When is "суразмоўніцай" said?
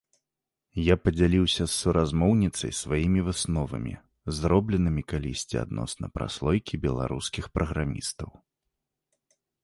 1.81-2.71